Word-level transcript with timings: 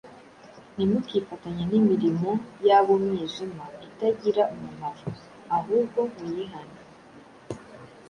Ntimukifatanye 0.75 1.63
n’imirimo 1.71 2.29
y’ab’umwijima 2.67 3.63
itagira 3.87 4.43
umumaro, 4.53 5.07
ahubwo 5.55 5.99
muyihane. 6.13 6.79